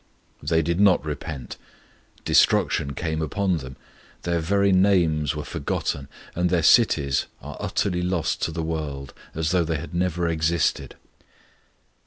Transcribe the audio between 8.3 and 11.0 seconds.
to the world as though they had never existed.